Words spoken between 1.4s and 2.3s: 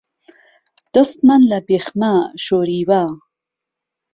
لە بێخمە